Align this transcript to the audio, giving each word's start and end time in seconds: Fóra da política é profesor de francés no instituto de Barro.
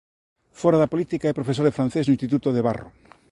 Fóra 0.59 0.81
da 0.81 0.91
política 0.93 1.25
é 1.29 1.37
profesor 1.39 1.65
de 1.67 1.75
francés 1.77 2.05
no 2.05 2.15
instituto 2.15 2.47
de 2.51 2.65
Barro. 2.67 2.89